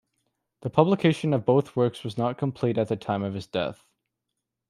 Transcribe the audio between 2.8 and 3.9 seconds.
the time of his death.